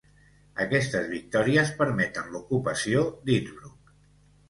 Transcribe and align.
Aquestes 0.63 1.05
victòries 1.11 1.71
permeten 1.83 2.35
l'ocupació 2.39 3.07
d'Innsbruck. 3.29 3.99